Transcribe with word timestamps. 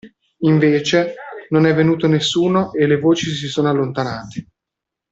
Invece, 0.39 1.13
non 1.49 1.67
è 1.67 1.75
venuto 1.75 2.07
nessuno 2.07 2.73
e 2.73 2.87
le 2.87 2.97
voci 2.97 3.29
si 3.29 3.45
sono 3.47 3.69
allontanate. 3.69 4.47